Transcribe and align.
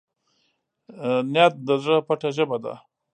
نیت 1.33 1.53
د 1.67 1.69
زړه 1.83 1.97
پټه 2.07 2.29
ژبه 2.37 2.57
ده. 2.63 2.73